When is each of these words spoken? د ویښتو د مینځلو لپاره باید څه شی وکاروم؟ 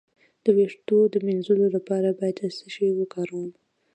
د 0.43 0.45
ویښتو 0.57 0.97
د 1.13 1.15
مینځلو 1.25 1.67
لپاره 1.75 2.15
باید 2.19 2.37
څه 2.57 2.67
شی 2.73 2.87
وکاروم؟ 2.99 3.49